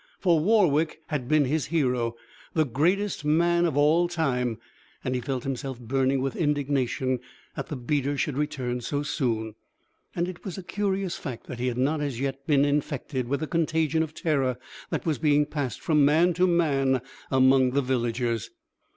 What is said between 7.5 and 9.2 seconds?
that the beaters should return so